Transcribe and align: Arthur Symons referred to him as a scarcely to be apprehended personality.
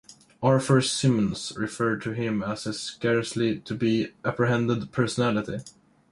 Arthur 0.41 0.81
Symons 0.81 1.53
referred 1.55 2.01
to 2.01 2.13
him 2.13 2.41
as 2.41 2.65
a 2.65 2.73
scarcely 2.73 3.59
to 3.59 3.75
be 3.75 4.07
apprehended 4.25 4.91
personality. 4.91 5.59